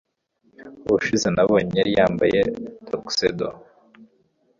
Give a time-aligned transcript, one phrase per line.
[0.87, 2.39] Ubushize nabonye yari yambaye
[2.87, 3.47] tuxedo.